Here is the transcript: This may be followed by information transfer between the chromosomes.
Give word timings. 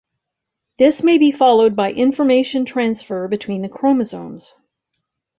This 0.79 1.03
may 1.03 1.19
be 1.19 1.31
followed 1.31 1.75
by 1.75 1.93
information 1.93 2.65
transfer 2.65 3.27
between 3.27 3.61
the 3.61 3.69
chromosomes. 3.69 4.55